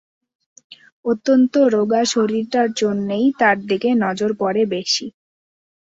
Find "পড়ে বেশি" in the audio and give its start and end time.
4.39-5.05